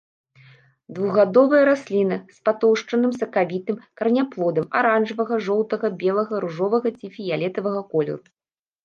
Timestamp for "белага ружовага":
6.05-6.87